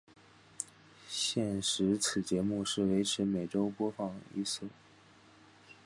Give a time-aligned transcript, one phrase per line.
[1.07, 4.67] 现时此节目是维持每周播放一次。